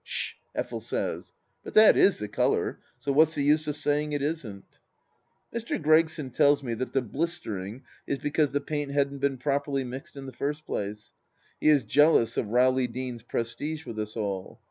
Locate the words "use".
3.43-3.67